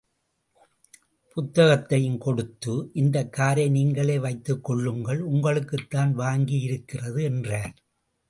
புத்தகத்தையும் 1.33 2.17
கொடுத்து 2.17 2.89
இந்தக் 2.93 3.33
காரை 3.33 3.69
நீங்களே 3.69 4.19
வைத்துக் 4.19 4.63
கொள்ளுங்கள், 4.63 5.21
உங்களுக்குத்தான் 5.21 6.17
வாங்கியிருக்கிறது 6.17 7.21
என்றார். 7.21 7.73